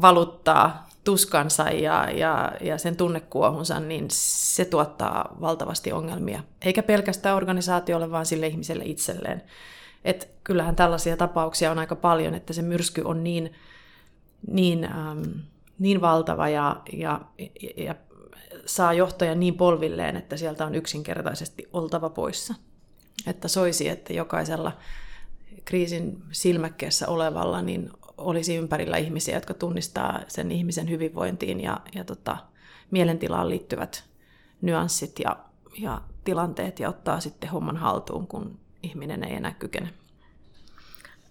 [0.00, 6.42] valuttaa tuskansa ja, ja, ja sen tunnekuohunsa, niin se tuottaa valtavasti ongelmia.
[6.62, 9.42] Eikä pelkästään organisaatiolle, vaan sille ihmiselle itselleen.
[10.04, 13.52] Et kyllähän tällaisia tapauksia on aika paljon, että se myrsky on niin,
[14.50, 15.22] niin, ähm,
[15.78, 17.20] niin valtava ja, ja,
[17.76, 17.94] ja
[18.66, 22.54] saa johtajan niin polvilleen, että sieltä on yksinkertaisesti oltava poissa.
[23.26, 24.72] Että soisi, että jokaisella
[25.64, 32.36] kriisin silmäkkeessä olevalla niin olisi ympärillä ihmisiä, jotka tunnistaa sen ihmisen hyvinvointiin ja, ja tota,
[32.90, 34.04] mielentilaan liittyvät
[34.62, 35.36] nyanssit ja,
[35.78, 39.90] ja tilanteet ja ottaa sitten homman haltuun, kun ihminen ei enää kykene.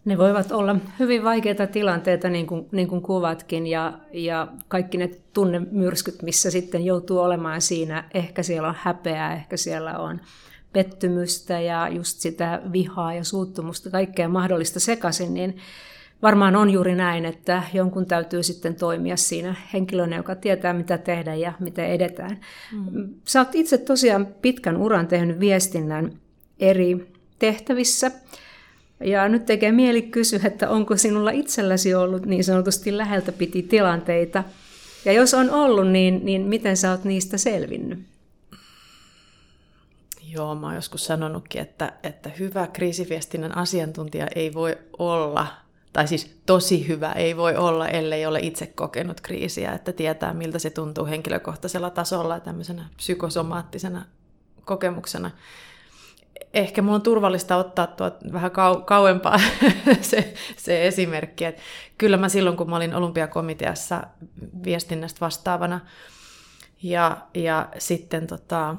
[0.06, 5.12] Ne voivat olla hyvin vaikeita tilanteita, niin kuin, niin kuin kuvatkin, ja, ja kaikki ne
[5.34, 8.04] tunnemyrskyt, missä sitten joutuu olemaan siinä.
[8.14, 10.22] Ehkä siellä on häpeää, ehkä siellä on
[10.74, 15.58] pettymystä ja just sitä vihaa ja suuttumusta, kaikkea mahdollista sekaisin, niin
[16.22, 21.36] varmaan on juuri näin, että jonkun täytyy sitten toimia siinä henkilönä, joka tietää, mitä tehdä
[21.36, 22.40] ja miten edetään.
[22.72, 23.10] Mm.
[23.28, 26.12] Sä oot itse tosiaan pitkän uran tehnyt viestinnän
[26.60, 28.12] eri tehtävissä.
[29.04, 34.44] Ja nyt tekee mieli kysyä, että onko sinulla itselläsi ollut niin sanotusti läheltä piti tilanteita.
[35.06, 38.00] Ja jos on ollut, niin, niin miten sä oot niistä selvinnyt?
[40.34, 45.48] Joo, mä oon joskus sanonutkin, että, että hyvä kriisiviestinnän asiantuntija ei voi olla,
[45.94, 50.60] tai siis tosi hyvä ei voi olla, ellei ole itse kokenut kriisiä, että tietää miltä
[50.60, 54.06] se tuntuu henkilökohtaisella tasolla tämmöisenä psykosomaattisena
[54.66, 55.32] kokemuksena
[56.54, 59.40] ehkä mun on turvallista ottaa tuo vähän kau- kauempaa
[60.02, 61.46] se, se esimerkki.
[61.46, 61.62] että
[61.98, 64.04] kyllä mä silloin, kun mä olin olympiakomiteassa
[64.64, 65.80] viestinnästä vastaavana
[66.84, 68.76] ja, ja sitten tota,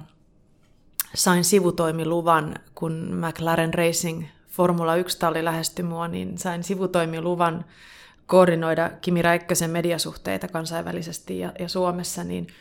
[1.14, 7.64] sain sivutoimiluvan, kun McLaren Racing Formula 1-talli lähestyi mua, niin sain sivutoimiluvan
[8.26, 12.46] koordinoida Kimi Räikkösen mediasuhteita kansainvälisesti ja, ja Suomessa, niin–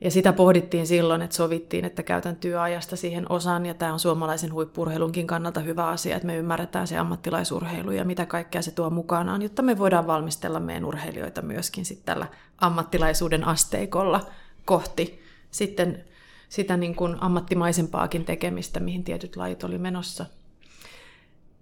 [0.00, 4.52] ja sitä pohdittiin silloin, että sovittiin, että käytän työajasta siihen osan, ja tämä on suomalaisen
[4.52, 9.42] huippurheilunkin kannalta hyvä asia, että me ymmärretään se ammattilaisurheilu ja mitä kaikkea se tuo mukanaan,
[9.42, 12.26] jotta me voidaan valmistella meidän urheilijoita myöskin sitten tällä
[12.58, 14.26] ammattilaisuuden asteikolla
[14.64, 16.04] kohti sitten
[16.48, 20.26] sitä niin kuin ammattimaisempaakin tekemistä, mihin tietyt lajit oli menossa.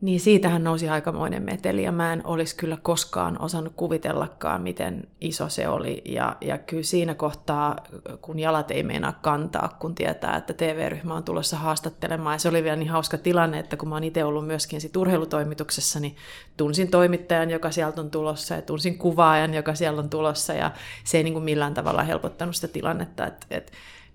[0.02, 5.48] Niin siitähän nousi aikamoinen meteli ja mä en olisi kyllä koskaan osannut kuvitellakaan, miten iso
[5.48, 6.02] se oli.
[6.04, 7.76] Ja, ja kyllä siinä kohtaa,
[8.22, 12.34] kun jalat ei meinaa kantaa, kun tietää, että TV-ryhmä on tulossa haastattelemaan.
[12.34, 14.96] Ja se oli vielä niin hauska tilanne, että kun mä oon itse ollut myöskin sit
[14.96, 16.16] urheilutoimituksessa, niin
[16.56, 20.52] tunsin toimittajan, joka sieltä on tulossa ja tunsin kuvaajan, joka siellä on tulossa.
[20.52, 20.70] Ja
[21.04, 23.72] se ei niin kuin millään tavalla helpottanut sitä tilannetta, että, että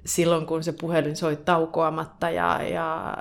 [0.07, 3.17] silloin, kun se puhelin soi taukoamatta ja, ja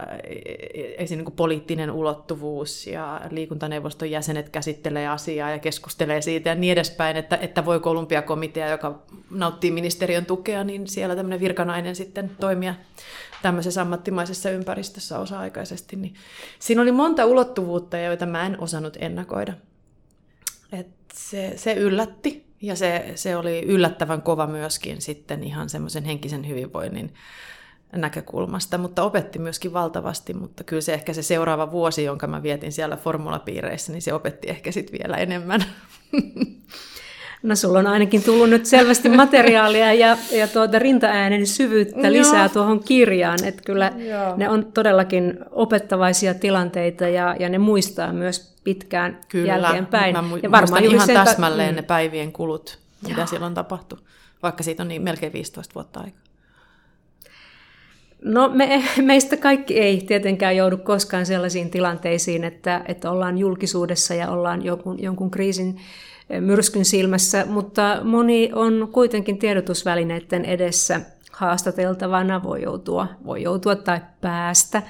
[0.99, 1.18] esim.
[1.18, 7.37] Niin poliittinen ulottuvuus ja liikuntaneuvoston jäsenet käsittelee asiaa ja keskustelee siitä ja niin edespäin, että,
[7.37, 12.75] että voiko olympiakomitea, joka nauttii ministeriön tukea, niin siellä tämmöinen virkanainen sitten toimia
[13.42, 15.96] tämmöisessä ammattimaisessa ympäristössä osa-aikaisesti.
[15.96, 16.14] Niin
[16.59, 19.53] siinä oli monta ulottuvuutta, joita mä en osannut ennakoida.
[20.72, 26.48] Et se, se yllätti ja se, se oli yllättävän kova myöskin sitten ihan semmoisen henkisen
[26.48, 27.14] hyvinvoinnin
[27.92, 32.72] näkökulmasta, mutta opetti myöskin valtavasti, mutta kyllä se ehkä se seuraava vuosi, jonka mä vietin
[32.72, 35.64] siellä formulapiireissä, niin se opetti ehkä sitten vielä enemmän.
[37.42, 42.49] No sulla on ainakin tullut nyt selvästi materiaalia ja, ja tuota rintaäänen syvyyttä lisää Joo.
[42.49, 44.37] tuohon kirjaan, että kyllä Joo.
[44.37, 49.53] ne on todellakin opettavaisia tilanteita ja, ja ne muistaa myös pitkään kyllä.
[49.53, 50.16] jälkeenpäin.
[50.16, 51.77] Mä mu- ja varmaan ihan täsmälleen mm.
[51.77, 53.27] ne päivien kulut, mitä Joo.
[53.27, 54.05] siellä on tapahtunut,
[54.42, 56.26] vaikka siitä on niin melkein 15 vuotta aikaa.
[58.24, 64.31] No me, meistä kaikki ei tietenkään joudu koskaan sellaisiin tilanteisiin, että, että ollaan julkisuudessa ja
[64.31, 65.76] ollaan jonkun, jonkun kriisin
[66.31, 71.00] eh, myrskyn silmässä, mutta moni on kuitenkin tiedotusvälineiden edessä
[71.33, 74.83] haastateltavana, voi joutua, voi joutua tai päästä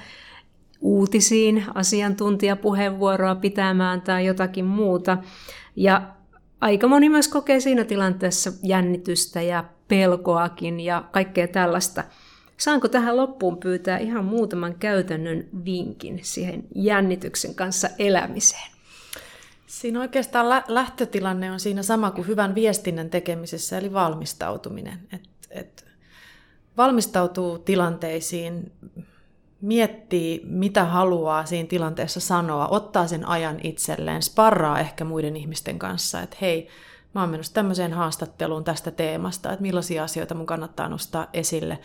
[0.81, 5.17] uutisiin, asiantuntijapuheenvuoroa pitämään tai jotakin muuta.
[5.75, 6.01] Ja
[6.61, 12.03] aika moni myös kokee siinä tilanteessa jännitystä ja pelkoakin ja kaikkea tällaista–
[12.57, 18.71] Saanko tähän loppuun pyytää ihan muutaman käytännön vinkin siihen jännityksen kanssa elämiseen?
[19.67, 24.99] Siinä oikeastaan lä- lähtötilanne on siinä sama kuin hyvän viestinnän tekemisessä, eli valmistautuminen.
[25.13, 25.85] Et, et
[26.77, 28.71] valmistautuu tilanteisiin,
[29.61, 36.21] miettii, mitä haluaa siinä tilanteessa sanoa, ottaa sen ajan itselleen, sparraa ehkä muiden ihmisten kanssa,
[36.21, 36.67] että hei,
[37.13, 41.79] mä oon menossa tämmöiseen haastatteluun tästä teemasta, että millaisia asioita mun kannattaa nostaa esille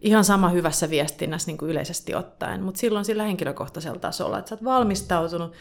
[0.00, 4.54] ihan sama hyvässä viestinnässä niin kuin yleisesti ottaen, mutta silloin sillä henkilökohtaisella tasolla, että sä
[4.54, 5.52] oot valmistautunut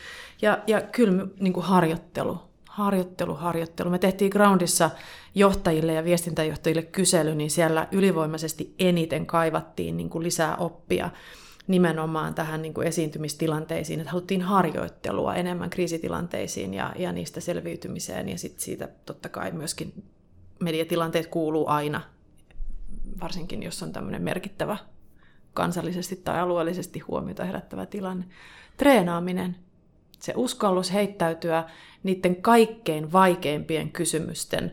[0.41, 3.89] ja, ja kyllä niin kuin harjoittelu, harjoittelu, harjoittelu.
[3.89, 4.89] Me tehtiin Groundissa
[5.35, 11.09] johtajille ja viestintäjohtajille kysely, niin siellä ylivoimaisesti eniten kaivattiin niin kuin lisää oppia
[11.67, 18.37] nimenomaan tähän niin kuin esiintymistilanteisiin, että haluttiin harjoittelua enemmän kriisitilanteisiin ja, ja niistä selviytymiseen, ja
[18.37, 20.03] sitten siitä totta kai myöskin
[20.59, 22.01] mediatilanteet kuuluu aina
[23.21, 24.77] varsinkin jos on tämmöinen merkittävä
[25.53, 28.25] kansallisesti tai alueellisesti huomiota herättävä tilanne.
[28.77, 29.55] Treenaaminen,
[30.19, 31.69] se uskallus heittäytyä
[32.03, 34.71] niiden kaikkein vaikeimpien kysymysten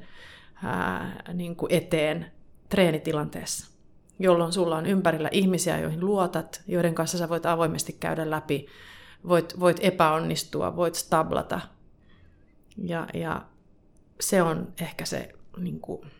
[0.64, 2.26] ää, niin kuin eteen
[2.68, 3.70] treenitilanteessa,
[4.18, 8.66] jolloin sulla on ympärillä ihmisiä, joihin luotat, joiden kanssa sä voit avoimesti käydä läpi,
[9.28, 11.61] voit, voit epäonnistua, voit stablata.
[12.76, 13.42] Ja, ja
[14.20, 16.11] se on ehkä se niin kuin,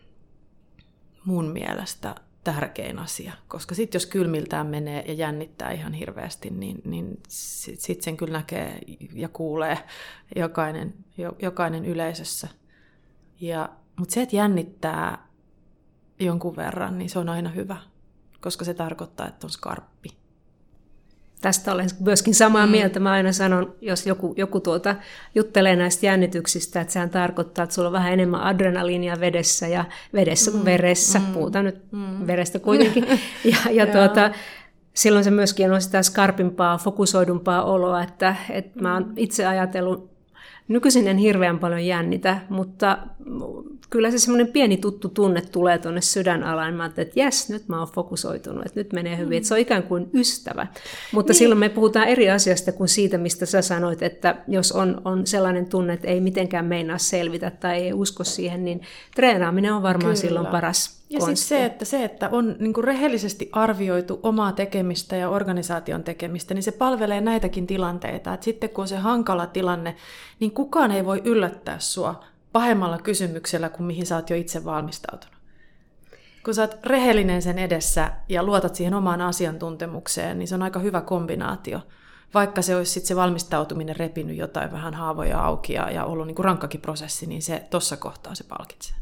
[1.25, 7.19] mun mielestä tärkein asia, koska sitten jos kylmiltään menee ja jännittää ihan hirveästi, niin, niin
[7.27, 8.79] sitten sit sen kyllä näkee
[9.13, 9.77] ja kuulee
[10.35, 10.93] jokainen,
[11.41, 12.47] jokainen yleisössä.
[13.41, 15.27] Ja, mutta se, että jännittää
[16.19, 17.77] jonkun verran, niin se on aina hyvä,
[18.41, 20.09] koska se tarkoittaa, että on skarppi.
[21.45, 22.71] Tästä olen myöskin samaa mm.
[22.71, 22.99] mieltä.
[22.99, 24.95] Mä aina sanon, jos joku, joku tuota,
[25.35, 30.51] juttelee näistä jännityksistä, että sehän tarkoittaa, että sulla on vähän enemmän adrenaliinia vedessä ja vedessä
[30.51, 30.65] kuin mm.
[30.65, 31.19] veressä.
[31.19, 31.25] Mm.
[31.25, 32.27] Puhutaan nyt mm.
[32.27, 33.05] verestä kuitenkin.
[33.51, 34.31] ja, ja tuota,
[34.93, 40.15] silloin se myöskin on sitä skarpimpaa, fokusoidumpaa oloa, että, että mä oon itse ajatellut
[40.67, 42.97] Nykyisin en hirveän paljon jännitä, mutta
[43.89, 46.73] kyllä se semmoinen pieni tuttu tunne tulee tuonne sydänalaan.
[46.73, 49.29] Mä ajattelin, että jes, nyt mä oon fokusoitunut, että nyt menee hyvin.
[49.29, 49.37] Mm.
[49.37, 50.67] Että se on ikään kuin ystävä.
[51.11, 51.37] Mutta niin.
[51.37, 55.65] silloin me puhutaan eri asiasta kuin siitä, mistä sä sanoit, että jos on, on sellainen
[55.65, 58.81] tunne, että ei mitenkään meinaa selvitä tai ei usko siihen, niin
[59.15, 60.27] treenaaminen on varmaan kyllä.
[60.27, 65.15] silloin paras ja sitten se, että, se, että on niin kuin rehellisesti arvioitu omaa tekemistä
[65.15, 68.33] ja organisaation tekemistä, niin se palvelee näitäkin tilanteita.
[68.33, 69.95] Et sitten kun on se hankala tilanne,
[70.39, 72.23] niin kukaan ei voi yllättää sua
[72.55, 75.35] pahemmalla kysymyksellä kuin mihin sä oot jo itse valmistautunut.
[76.45, 80.79] Kun sä oot rehellinen sen edessä ja luotat siihen omaan asiantuntemukseen, niin se on aika
[80.79, 81.79] hyvä kombinaatio.
[82.33, 86.35] Vaikka se olisi sitten se valmistautuminen repinyt jotain vähän haavoja auki ja, ja ollut niin
[86.35, 88.95] kuin rankkakin prosessi, niin se tuossa kohtaa se palkitsee.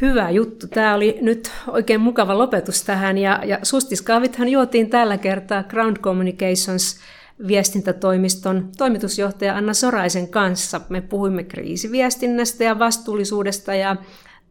[0.00, 0.66] Hyvä juttu.
[0.66, 3.18] Tämä oli nyt oikein mukava lopetus tähän.
[3.18, 7.00] Ja, ja sustiskaavithan juotiin tällä kertaa Ground Communications
[7.46, 10.80] viestintätoimiston toimitusjohtaja Anna Soraisen kanssa.
[10.88, 13.96] Me puhuimme kriisiviestinnästä ja vastuullisuudesta ja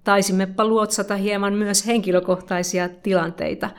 [0.03, 3.69] taisimmepa luotsata hieman myös henkilökohtaisia tilanteita.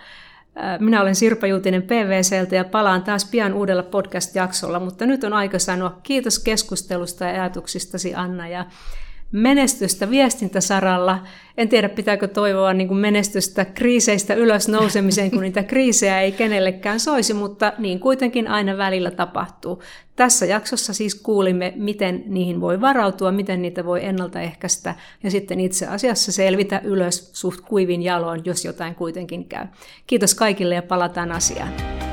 [0.80, 5.58] Minä olen Sirpa Juutinen PVCltä ja palaan taas pian uudella podcast-jaksolla, mutta nyt on aika
[5.58, 8.64] sanoa kiitos keskustelusta ja ajatuksistasi Anna ja
[9.32, 11.18] menestystä viestintäsaralla.
[11.56, 17.00] En tiedä, pitääkö toivoa niin kuin menestystä kriiseistä ylös nousemiseen, kun niitä kriisejä ei kenellekään
[17.00, 19.82] soisi, mutta niin kuitenkin aina välillä tapahtuu.
[20.16, 25.86] Tässä jaksossa siis kuulimme, miten niihin voi varautua, miten niitä voi ennaltaehkäistä ja sitten itse
[25.86, 29.66] asiassa selvitä ylös suht kuivin jaloin, jos jotain kuitenkin käy.
[30.06, 32.05] Kiitos kaikille ja palataan asiaan.